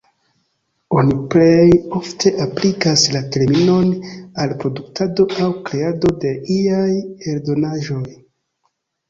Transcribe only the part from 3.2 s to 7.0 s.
terminon al produktado aŭ kreado de iaj